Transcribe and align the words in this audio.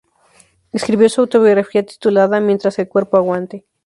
Escribió 0.71 1.07
su 1.09 1.21
autobiografía 1.21 1.85
titulada 1.85 2.39
"Mientras 2.39 2.79
el 2.79 2.89
cuerpo 2.89 3.17
aguante". 3.17 3.67